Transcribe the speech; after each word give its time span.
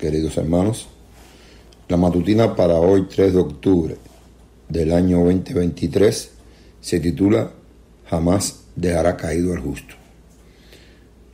queridos 0.00 0.38
hermanos. 0.38 0.88
La 1.88 1.98
matutina 1.98 2.56
para 2.56 2.74
hoy, 2.74 3.06
3 3.08 3.34
de 3.34 3.38
octubre 3.38 3.96
del 4.68 4.92
año 4.92 5.22
2023, 5.24 6.30
se 6.80 7.00
titula 7.00 7.52
Jamás 8.08 8.60
dejará 8.74 9.16
caído 9.16 9.52
al 9.52 9.60
justo. 9.60 9.94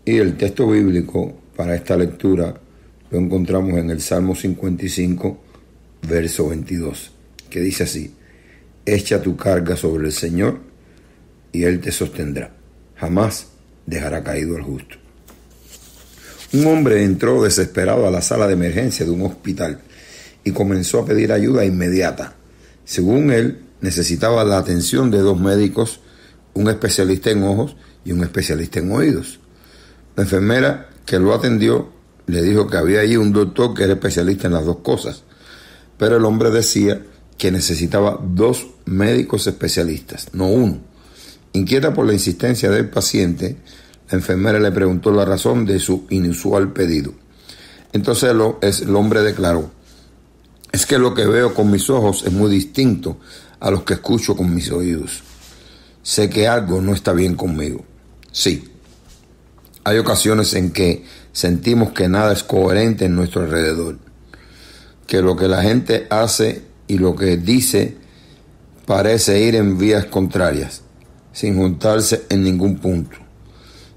Y 0.04 0.16
el 0.18 0.36
texto 0.36 0.68
bíblico 0.68 1.32
para 1.54 1.76
esta 1.76 1.96
lectura 1.96 2.60
lo 3.10 3.18
encontramos 3.18 3.78
en 3.78 3.90
el 3.90 4.00
Salmo 4.00 4.34
55, 4.34 5.38
verso 6.08 6.48
22, 6.48 7.12
que 7.48 7.60
dice 7.60 7.84
así, 7.84 8.14
Echa 8.84 9.22
tu 9.22 9.36
carga 9.36 9.76
sobre 9.76 10.06
el 10.06 10.12
Señor 10.12 10.60
y 11.52 11.64
Él 11.64 11.80
te 11.80 11.92
sostendrá. 11.92 12.50
Jamás 12.96 13.48
dejará 13.86 14.22
caído 14.22 14.56
al 14.56 14.62
justo. 14.62 15.05
Un 16.52 16.66
hombre 16.66 17.02
entró 17.02 17.42
desesperado 17.42 18.06
a 18.06 18.10
la 18.10 18.22
sala 18.22 18.46
de 18.46 18.54
emergencia 18.54 19.04
de 19.04 19.10
un 19.10 19.22
hospital 19.22 19.80
y 20.44 20.52
comenzó 20.52 21.00
a 21.00 21.06
pedir 21.06 21.32
ayuda 21.32 21.64
inmediata. 21.64 22.34
Según 22.84 23.32
él, 23.32 23.62
necesitaba 23.80 24.44
la 24.44 24.58
atención 24.58 25.10
de 25.10 25.18
dos 25.18 25.40
médicos, 25.40 26.00
un 26.54 26.68
especialista 26.68 27.30
en 27.30 27.42
ojos 27.42 27.76
y 28.04 28.12
un 28.12 28.22
especialista 28.22 28.78
en 28.78 28.92
oídos. 28.92 29.40
La 30.14 30.22
enfermera 30.22 30.88
que 31.04 31.18
lo 31.18 31.34
atendió 31.34 31.90
le 32.26 32.42
dijo 32.42 32.68
que 32.68 32.76
había 32.76 33.00
allí 33.00 33.16
un 33.16 33.32
doctor 33.32 33.74
que 33.74 33.84
era 33.84 33.94
especialista 33.94 34.46
en 34.46 34.54
las 34.54 34.64
dos 34.64 34.78
cosas, 34.78 35.24
pero 35.98 36.16
el 36.16 36.24
hombre 36.24 36.50
decía 36.50 37.02
que 37.38 37.50
necesitaba 37.50 38.20
dos 38.22 38.66
médicos 38.84 39.46
especialistas, 39.46 40.28
no 40.32 40.46
uno. 40.46 40.78
Inquieta 41.52 41.92
por 41.92 42.06
la 42.06 42.12
insistencia 42.12 42.70
del 42.70 42.88
paciente, 42.88 43.56
la 44.10 44.16
enfermera 44.18 44.58
le 44.60 44.72
preguntó 44.72 45.10
la 45.10 45.24
razón 45.24 45.64
de 45.64 45.78
su 45.80 46.06
inusual 46.10 46.72
pedido. 46.72 47.12
Entonces 47.92 48.30
el 48.30 48.96
hombre 48.96 49.22
declaró, 49.22 49.70
es 50.72 50.86
que 50.86 50.98
lo 50.98 51.14
que 51.14 51.26
veo 51.26 51.54
con 51.54 51.70
mis 51.70 51.88
ojos 51.88 52.24
es 52.26 52.32
muy 52.32 52.50
distinto 52.50 53.18
a 53.60 53.70
lo 53.70 53.84
que 53.84 53.94
escucho 53.94 54.36
con 54.36 54.54
mis 54.54 54.70
oídos. 54.70 55.22
Sé 56.02 56.28
que 56.28 56.46
algo 56.46 56.80
no 56.80 56.92
está 56.92 57.12
bien 57.12 57.34
conmigo. 57.34 57.84
Sí, 58.30 58.70
hay 59.84 59.98
ocasiones 59.98 60.52
en 60.54 60.70
que 60.70 61.04
sentimos 61.32 61.92
que 61.92 62.08
nada 62.08 62.32
es 62.32 62.42
coherente 62.42 63.06
en 63.06 63.16
nuestro 63.16 63.42
alrededor, 63.42 63.98
que 65.06 65.22
lo 65.22 65.36
que 65.36 65.48
la 65.48 65.62
gente 65.62 66.06
hace 66.10 66.62
y 66.86 66.98
lo 66.98 67.16
que 67.16 67.36
dice 67.36 67.96
parece 68.84 69.40
ir 69.40 69.56
en 69.56 69.78
vías 69.78 70.04
contrarias, 70.06 70.82
sin 71.32 71.56
juntarse 71.56 72.24
en 72.28 72.44
ningún 72.44 72.78
punto. 72.78 73.25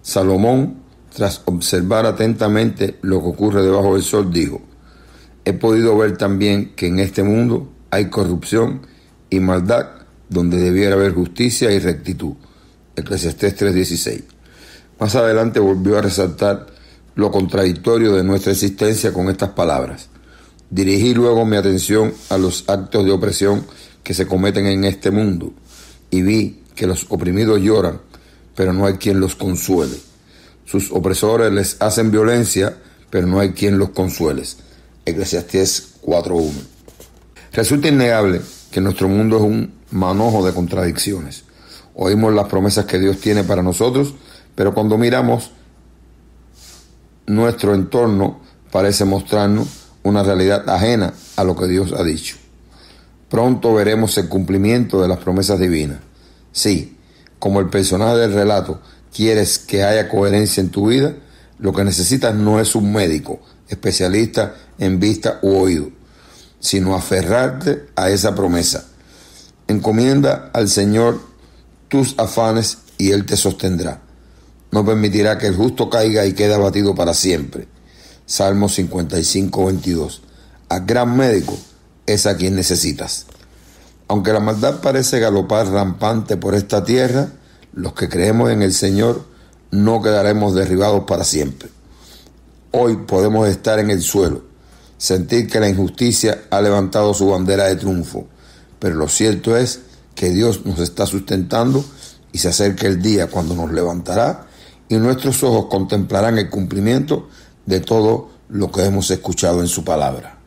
Salomón, 0.10 0.82
tras 1.16 1.44
observar 1.46 2.08
atentamente 2.08 2.98
lo 3.02 3.22
que 3.22 3.28
ocurre 3.28 3.62
debajo 3.62 3.94
del 3.94 4.04
sol, 4.04 4.34
dijo, 4.34 4.60
he 5.46 5.54
podido 5.54 5.96
ver 5.98 6.18
también 6.18 6.74
que 6.76 6.88
en 6.88 7.00
este 7.00 7.22
mundo 7.22 7.72
hay 7.92 8.10
corrupción 8.10 8.82
y 9.30 9.40
maldad 9.40 9.88
donde 10.28 10.58
debiera 10.58 10.96
haber 10.96 11.14
justicia 11.14 11.72
y 11.72 11.80
rectitud. 11.80 12.34
Eclesiastés 12.96 13.56
3:16. 13.56 14.24
Más 15.00 15.16
adelante 15.16 15.60
volvió 15.60 15.98
a 15.98 16.02
resaltar 16.02 16.66
lo 17.16 17.30
contradictorio 17.32 18.14
de 18.16 18.24
nuestra 18.24 18.52
existencia 18.52 19.14
con 19.14 19.30
estas 19.30 19.50
palabras. 19.50 20.10
Dirigí 20.72 21.14
luego 21.14 21.46
mi 21.46 21.56
atención 21.56 22.14
a 22.30 22.38
los 22.38 22.68
actos 22.68 23.06
de 23.06 23.12
opresión 23.12 23.66
que 24.04 24.14
se 24.14 24.26
cometen 24.26 24.66
en 24.66 24.86
este 24.86 25.12
mundo 25.12 25.54
y 26.10 26.22
vi 26.24 26.64
que 26.76 26.88
los 26.88 27.06
oprimidos 27.10 27.60
lloran 27.60 28.09
pero 28.60 28.74
no 28.74 28.86
hay 28.86 28.96
quien 28.96 29.22
los 29.22 29.36
consuele. 29.36 29.98
Sus 30.66 30.92
opresores 30.92 31.50
les 31.50 31.82
hacen 31.82 32.12
violencia, 32.12 32.76
pero 33.10 33.26
no 33.26 33.40
hay 33.40 33.54
quien 33.54 33.78
los 33.78 33.92
consuele. 33.92 34.44
Eclesiastés 35.06 35.94
4.1. 36.02 36.52
Resulta 37.54 37.88
innegable 37.88 38.42
que 38.70 38.82
nuestro 38.82 39.08
mundo 39.08 39.38
es 39.38 39.44
un 39.44 39.76
manojo 39.92 40.46
de 40.46 40.54
contradicciones. 40.54 41.46
Oímos 41.96 42.34
las 42.34 42.50
promesas 42.50 42.84
que 42.84 43.00
Dios 43.00 43.22
tiene 43.22 43.46
para 43.46 43.64
nosotros, 43.64 44.14
pero 44.56 44.74
cuando 44.74 44.98
miramos 44.98 45.52
nuestro 47.28 47.74
entorno 47.74 48.42
parece 48.74 49.06
mostrarnos 49.06 49.70
una 50.04 50.22
realidad 50.22 50.68
ajena 50.70 51.14
a 51.38 51.46
lo 51.46 51.56
que 51.56 51.68
Dios 51.68 51.94
ha 51.94 52.04
dicho. 52.04 52.36
Pronto 53.30 53.74
veremos 53.74 54.18
el 54.18 54.28
cumplimiento 54.28 55.02
de 55.02 55.08
las 55.08 55.20
promesas 55.20 55.62
divinas. 55.62 56.00
Sí, 56.52 56.98
como 57.40 57.60
el 57.60 57.70
personaje 57.70 58.18
del 58.18 58.34
relato, 58.34 58.82
quieres 59.14 59.58
que 59.58 59.84
haya 59.84 60.10
coherencia 60.10 60.62
en 60.62 60.70
tu 60.70 60.88
vida, 60.88 61.16
lo 61.58 61.74
que 61.74 61.84
necesitas 61.84 62.36
no 62.36 62.60
es 62.60 62.76
un 62.76 62.94
médico, 62.94 63.40
especialista 63.68 64.56
en 64.78 65.00
vista 65.00 65.40
u 65.42 65.58
oído, 65.58 65.90
sino 66.60 66.96
aferrarte 66.96 67.88
a 67.96 68.10
esa 68.10 68.36
promesa. 68.36 68.86
Encomienda 69.68 70.50
al 70.54 70.70
Señor 70.70 71.22
tus 71.88 72.16
afanes 72.18 72.80
y 72.98 73.12
Él 73.12 73.26
te 73.26 73.38
sostendrá. 73.38 74.02
No 74.72 74.86
permitirá 74.86 75.38
que 75.38 75.48
el 75.48 75.56
justo 75.56 75.90
caiga 75.90 76.26
y 76.26 76.34
quede 76.34 76.54
abatido 76.54 76.94
para 76.96 77.14
siempre. 77.14 77.68
Salmo 78.26 78.70
55, 78.70 79.66
22. 79.66 80.22
Al 80.70 80.86
gran 80.86 81.18
médico 81.18 81.58
es 82.06 82.26
a 82.28 82.38
quien 82.38 82.56
necesitas. 82.56 83.26
Aunque 84.10 84.34
la 84.34 84.40
maldad 84.40 84.82
parece 84.82 85.20
galopar 85.20 85.68
rampante 85.68 86.36
por 86.36 86.56
esta 86.56 86.84
tierra, 86.84 87.30
los 87.74 87.94
que 87.94 88.10
creemos 88.10 88.50
en 88.50 88.64
el 88.64 88.74
Señor 88.74 89.24
no 89.70 90.02
quedaremos 90.02 90.56
derribados 90.56 91.04
para 91.04 91.24
siempre. 91.24 91.70
Hoy 92.72 92.98
podemos 93.08 93.48
estar 93.48 93.78
en 93.78 93.92
el 93.92 94.02
suelo, 94.02 94.42
sentir 94.98 95.48
que 95.48 95.60
la 95.60 95.70
injusticia 95.70 96.42
ha 96.50 96.60
levantado 96.60 97.14
su 97.14 97.30
bandera 97.30 97.66
de 97.66 97.76
triunfo, 97.76 98.26
pero 98.80 98.96
lo 98.96 99.08
cierto 99.08 99.56
es 99.56 99.82
que 100.16 100.32
Dios 100.32 100.66
nos 100.66 100.80
está 100.80 101.06
sustentando 101.06 101.86
y 102.32 102.40
se 102.40 102.48
acerca 102.48 102.88
el 102.88 103.04
día 103.04 103.28
cuando 103.28 103.54
nos 103.54 103.72
levantará 103.72 104.48
y 104.88 104.96
nuestros 104.96 105.44
ojos 105.44 105.68
contemplarán 105.70 106.40
el 106.40 106.50
cumplimiento 106.50 107.30
de 107.68 107.80
todo 107.80 108.30
lo 108.50 108.72
que 108.72 108.86
hemos 108.86 109.12
escuchado 109.12 109.62
en 109.62 109.68
su 109.68 109.84
palabra. 109.84 110.39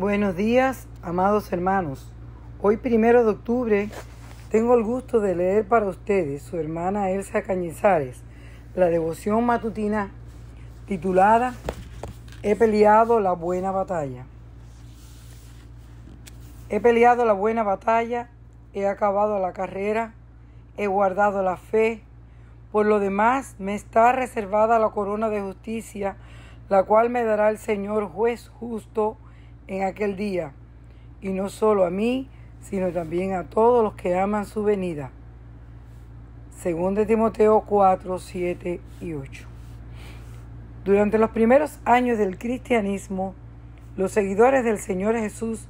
Buenos 0.00 0.34
días, 0.34 0.88
amados 1.02 1.52
hermanos. 1.52 2.10
Hoy, 2.62 2.78
primero 2.78 3.22
de 3.22 3.32
octubre, 3.32 3.90
tengo 4.50 4.74
el 4.74 4.82
gusto 4.82 5.20
de 5.20 5.36
leer 5.36 5.68
para 5.68 5.84
ustedes, 5.84 6.42
su 6.42 6.56
hermana 6.56 7.10
Elsa 7.10 7.42
Cañizares, 7.42 8.22
la 8.74 8.86
devoción 8.86 9.44
matutina 9.44 10.10
titulada 10.86 11.52
He 12.42 12.56
peleado 12.56 13.20
la 13.20 13.32
buena 13.32 13.72
batalla. 13.72 14.24
He 16.70 16.80
peleado 16.80 17.26
la 17.26 17.34
buena 17.34 17.62
batalla, 17.62 18.30
he 18.72 18.86
acabado 18.86 19.38
la 19.38 19.52
carrera, 19.52 20.14
he 20.78 20.86
guardado 20.86 21.42
la 21.42 21.58
fe. 21.58 22.02
Por 22.72 22.86
lo 22.86 23.00
demás, 23.00 23.54
me 23.58 23.74
está 23.74 24.12
reservada 24.12 24.78
la 24.78 24.88
corona 24.88 25.28
de 25.28 25.42
justicia, 25.42 26.16
la 26.70 26.84
cual 26.84 27.10
me 27.10 27.22
dará 27.22 27.50
el 27.50 27.58
Señor 27.58 28.06
juez 28.06 28.48
justo 28.48 29.18
en 29.70 29.84
aquel 29.84 30.16
día, 30.16 30.52
y 31.22 31.28
no 31.28 31.48
solo 31.48 31.84
a 31.84 31.90
mí, 31.90 32.28
sino 32.60 32.90
también 32.90 33.34
a 33.34 33.44
todos 33.44 33.84
los 33.84 33.94
que 33.94 34.18
aman 34.18 34.44
su 34.44 34.64
venida. 34.64 35.12
Según 36.58 36.96
de 36.96 37.06
Timoteo 37.06 37.60
4, 37.60 38.18
7 38.18 38.80
y 39.00 39.12
8. 39.12 39.46
Durante 40.84 41.18
los 41.18 41.30
primeros 41.30 41.78
años 41.84 42.18
del 42.18 42.36
cristianismo, 42.36 43.34
los 43.96 44.10
seguidores 44.10 44.64
del 44.64 44.78
Señor 44.78 45.14
Jesús 45.14 45.68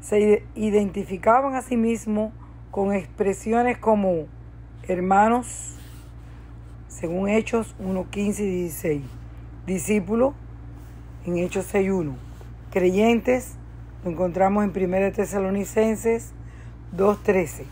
se 0.00 0.42
identificaban 0.54 1.54
a 1.56 1.62
sí 1.62 1.76
mismos 1.76 2.32
con 2.70 2.94
expresiones 2.94 3.76
como 3.76 4.28
hermanos, 4.88 5.76
según 6.88 7.28
Hechos 7.28 7.74
1, 7.80 8.08
15 8.08 8.42
y 8.44 8.50
16, 8.62 9.02
discípulos 9.66 10.32
en 11.26 11.36
Hechos 11.36 11.66
6, 11.66 11.90
1 11.90 12.25
creyentes, 12.76 13.54
lo 14.04 14.10
encontramos 14.10 14.62
en 14.62 14.68
1 14.70 15.12
Tesalonicenses 15.12 16.34
2.13. 16.94 17.64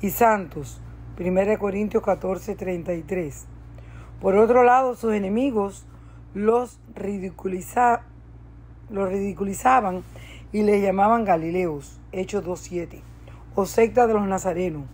Y 0.00 0.10
santos, 0.10 0.80
1 1.18 1.58
Corintios 1.58 2.00
14.33. 2.00 3.42
Por 4.20 4.36
otro 4.36 4.62
lado, 4.62 4.94
sus 4.94 5.14
enemigos 5.14 5.84
los, 6.32 6.78
los 8.88 9.08
ridiculizaban 9.08 10.04
y 10.52 10.62
les 10.62 10.80
llamaban 10.80 11.24
Galileos, 11.24 11.98
Hechos 12.12 12.44
2.7, 12.44 13.00
o 13.56 13.66
secta 13.66 14.06
de 14.06 14.14
los 14.14 14.28
Nazarenos, 14.28 14.84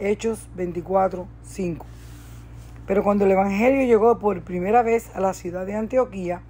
Hechos 0.00 0.48
24.5. 0.56 1.84
Pero 2.88 3.04
cuando 3.04 3.24
el 3.24 3.30
Evangelio 3.30 3.86
llegó 3.86 4.18
por 4.18 4.42
primera 4.42 4.82
vez 4.82 5.14
a 5.14 5.20
la 5.20 5.32
ciudad 5.32 5.64
de 5.64 5.76
Antioquía, 5.76 6.42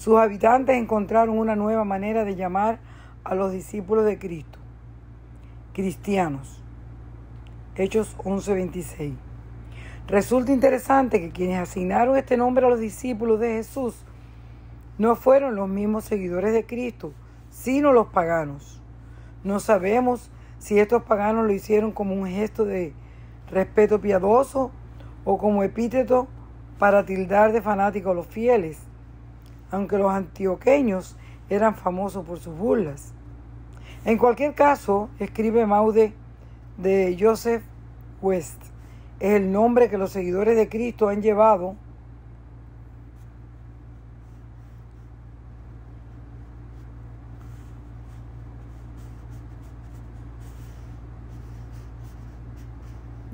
sus 0.00 0.16
habitantes 0.16 0.78
encontraron 0.78 1.38
una 1.38 1.56
nueva 1.56 1.84
manera 1.84 2.24
de 2.24 2.34
llamar 2.34 2.78
a 3.22 3.34
los 3.34 3.52
discípulos 3.52 4.06
de 4.06 4.18
Cristo, 4.18 4.58
cristianos. 5.74 6.62
Hechos 7.76 8.16
11:26. 8.24 9.12
Resulta 10.06 10.52
interesante 10.52 11.20
que 11.20 11.28
quienes 11.28 11.58
asignaron 11.58 12.16
este 12.16 12.38
nombre 12.38 12.64
a 12.64 12.70
los 12.70 12.80
discípulos 12.80 13.40
de 13.40 13.48
Jesús 13.56 14.02
no 14.96 15.16
fueron 15.16 15.54
los 15.54 15.68
mismos 15.68 16.04
seguidores 16.04 16.54
de 16.54 16.64
Cristo, 16.64 17.12
sino 17.50 17.92
los 17.92 18.06
paganos. 18.06 18.80
No 19.44 19.60
sabemos 19.60 20.30
si 20.58 20.78
estos 20.78 21.02
paganos 21.02 21.44
lo 21.44 21.52
hicieron 21.52 21.92
como 21.92 22.14
un 22.14 22.26
gesto 22.26 22.64
de 22.64 22.94
respeto 23.50 24.00
piadoso 24.00 24.70
o 25.26 25.36
como 25.36 25.62
epíteto 25.62 26.26
para 26.78 27.04
tildar 27.04 27.52
de 27.52 27.60
fanáticos 27.60 28.12
a 28.12 28.14
los 28.14 28.26
fieles 28.26 28.89
aunque 29.70 29.98
los 29.98 30.10
antioqueños 30.10 31.16
eran 31.48 31.74
famosos 31.74 32.24
por 32.24 32.38
sus 32.38 32.56
burlas. 32.56 33.12
En 34.04 34.18
cualquier 34.18 34.54
caso, 34.54 35.10
escribe 35.18 35.66
Maude 35.66 36.14
de 36.78 37.16
Joseph 37.20 37.62
West, 38.22 38.62
es 39.18 39.32
el 39.34 39.52
nombre 39.52 39.90
que 39.90 39.98
los 39.98 40.12
seguidores 40.12 40.56
de 40.56 40.68
Cristo 40.68 41.08
han 41.08 41.20
llevado 41.20 41.76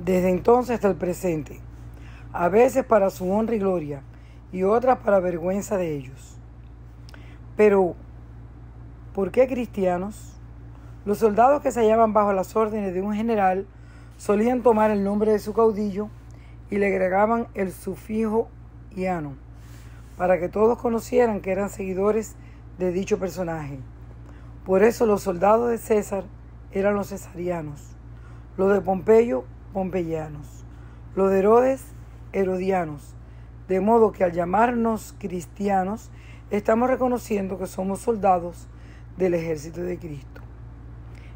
desde 0.07 0.29
entonces 0.29 0.75
hasta 0.75 0.89
el 0.89 0.95
presente, 0.95 1.59
a 2.33 2.49
veces 2.49 2.85
para 2.85 3.09
su 3.09 3.29
honra 3.31 3.55
y 3.55 3.59
gloria, 3.59 4.03
y 4.51 4.63
otras 4.63 4.99
para 4.99 5.19
vergüenza 5.19 5.77
de 5.77 5.95
ellos. 5.95 6.37
Pero, 7.55 7.95
¿por 9.13 9.31
qué 9.31 9.47
cristianos? 9.47 10.33
Los 11.05 11.19
soldados 11.19 11.61
que 11.61 11.71
se 11.71 11.81
hallaban 11.81 12.13
bajo 12.13 12.33
las 12.33 12.55
órdenes 12.55 12.93
de 12.93 13.01
un 13.01 13.13
general 13.13 13.65
solían 14.17 14.61
tomar 14.61 14.91
el 14.91 15.03
nombre 15.03 15.31
de 15.31 15.39
su 15.39 15.53
caudillo 15.53 16.09
y 16.69 16.77
le 16.77 16.87
agregaban 16.87 17.47
el 17.53 17.71
sufijo 17.71 18.49
iano, 18.95 19.35
para 20.17 20.39
que 20.39 20.49
todos 20.49 20.77
conocieran 20.79 21.41
que 21.41 21.51
eran 21.51 21.69
seguidores 21.69 22.35
de 22.77 22.91
dicho 22.91 23.19
personaje. 23.19 23.79
Por 24.65 24.83
eso 24.83 25.05
los 25.05 25.21
soldados 25.21 25.69
de 25.69 25.77
César 25.77 26.25
eran 26.71 26.95
los 26.95 27.09
cesarianos, 27.09 27.95
los 28.57 28.73
de 28.73 28.81
Pompeyo, 28.81 29.45
pompeyanos, 29.71 30.65
los 31.15 31.31
de 31.31 31.39
Herodes, 31.39 31.83
herodianos, 32.33 33.15
de 33.67 33.81
modo 33.81 34.11
que 34.11 34.23
al 34.23 34.31
llamarnos 34.31 35.13
cristianos, 35.19 36.09
estamos 36.49 36.89
reconociendo 36.89 37.57
que 37.59 37.67
somos 37.67 37.99
soldados 37.99 38.67
del 39.17 39.33
ejército 39.33 39.81
de 39.81 39.97
Cristo. 39.97 40.41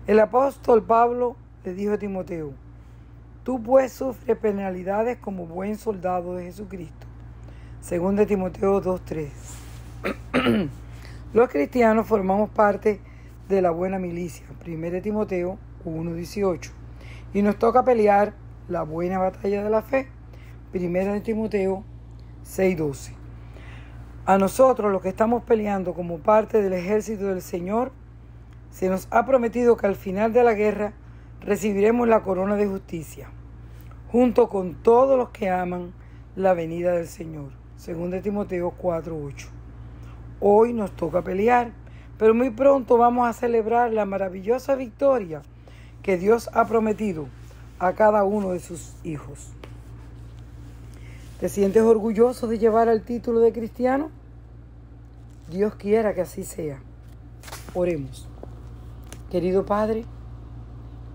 El 0.07 0.19
apóstol 0.19 0.83
Pablo 0.83 1.35
le 1.63 1.73
dijo 1.73 1.93
a 1.93 1.97
Timoteo, 1.97 2.53
tú 3.43 3.61
pues 3.61 3.91
sufres 3.91 4.37
penalidades 4.37 5.17
como 5.17 5.45
buen 5.45 5.77
soldado 5.77 6.35
de 6.35 6.45
Jesucristo. 6.45 7.07
Según 7.81 8.15
de 8.15 8.25
Timoteo 8.25 8.81
2.3. 8.81 10.69
Los 11.33 11.49
cristianos 11.49 12.07
formamos 12.07 12.49
parte 12.49 12.99
de 13.49 13.61
la 13.61 13.71
buena 13.71 13.99
milicia. 13.99 14.45
1 14.65 15.01
Timoteo 15.01 15.57
1.18. 15.85 16.71
Y 17.33 17.41
nos 17.41 17.57
toca 17.57 17.83
pelear 17.83 18.33
la 18.67 18.83
buena 18.83 19.17
batalla 19.17 19.63
de 19.63 19.69
la 19.69 19.81
fe. 19.81 20.07
1 20.73 21.21
Timoteo 21.23 21.83
6.12. 22.51 23.13
A 24.25 24.37
nosotros, 24.37 24.91
los 24.91 25.01
que 25.01 25.07
estamos 25.07 25.43
peleando 25.43 25.93
como 25.93 26.17
parte 26.17 26.61
del 26.61 26.73
ejército 26.73 27.27
del 27.27 27.41
Señor, 27.41 27.93
se 28.71 28.89
nos 28.89 29.07
ha 29.09 29.25
prometido 29.25 29.77
que 29.77 29.87
al 29.87 29.95
final 29.95 30.33
de 30.33 30.43
la 30.43 30.53
guerra 30.53 30.91
recibiremos 31.39 32.09
la 32.09 32.23
corona 32.23 32.57
de 32.57 32.67
justicia, 32.67 33.29
junto 34.11 34.49
con 34.49 34.75
todos 34.75 35.17
los 35.17 35.29
que 35.29 35.49
aman 35.49 35.93
la 36.35 36.53
venida 36.53 36.91
del 36.91 37.07
Señor. 37.07 37.51
Según 37.77 38.11
de 38.11 38.19
Timoteo 38.19 38.73
4:8. 38.77 39.47
Hoy 40.41 40.73
nos 40.73 40.91
toca 40.91 41.21
pelear, 41.21 41.71
pero 42.17 42.33
muy 42.33 42.49
pronto 42.49 42.97
vamos 42.97 43.29
a 43.29 43.33
celebrar 43.33 43.93
la 43.93 44.03
maravillosa 44.03 44.75
victoria 44.75 45.41
que 46.03 46.17
Dios 46.17 46.49
ha 46.53 46.65
prometido 46.65 47.27
a 47.79 47.93
cada 47.93 48.25
uno 48.25 48.51
de 48.51 48.59
sus 48.59 48.93
hijos. 49.05 49.53
¿Te 51.41 51.49
sientes 51.49 51.81
orgulloso 51.81 52.45
de 52.45 52.59
llevar 52.59 52.88
el 52.88 53.01
título 53.01 53.39
de 53.39 53.51
cristiano? 53.51 54.11
Dios 55.49 55.73
quiera 55.73 56.13
que 56.13 56.22
así 56.22 56.43
sea. 56.43 56.84
Oremos. 57.73 58.30
Querido 59.31 59.65
Padre, 59.65 60.05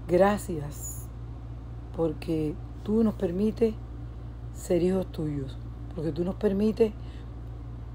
gracias 0.08 1.06
porque 1.96 2.56
tú 2.82 3.04
nos 3.04 3.14
permites 3.14 3.76
ser 4.52 4.82
hijos 4.82 5.06
tuyos, 5.12 5.56
porque 5.94 6.10
tú 6.10 6.24
nos 6.24 6.34
permites 6.34 6.92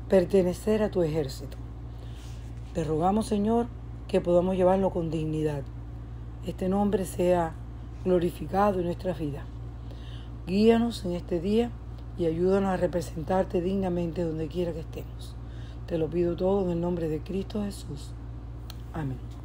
pertenecer 0.08 0.84
a 0.84 0.90
tu 0.90 1.04
ejército. 1.04 1.58
Te 2.74 2.86
rogamos, 2.86 3.26
Señor, 3.26 3.68
que 4.08 4.22
podamos 4.22 4.56
llevarlo 4.56 4.92
con 4.92 5.12
dignidad. 5.12 5.64
Este 6.48 6.70
nombre 6.70 7.04
sea 7.04 7.56
glorificado 8.06 8.80
en 8.80 8.86
nuestra 8.86 9.12
vida. 9.12 9.44
Guíanos 10.48 11.04
en 11.04 11.12
este 11.12 11.42
día 11.42 11.72
y 12.18 12.26
ayúdanos 12.26 12.70
a 12.70 12.78
representarte 12.78 13.62
dignamente 13.62 14.24
donde 14.24 14.48
quiera 14.48 14.74
que 14.74 14.82
estemos. 14.82 15.36
Te 15.88 15.98
lo 15.98 16.10
pido 16.10 16.36
todo 16.36 16.64
en 16.64 16.72
el 16.72 16.82
nombre 16.82 17.10
de 17.10 17.22
Cristo 17.22 17.64
Jesús. 17.64 18.12
Amén. 18.94 19.41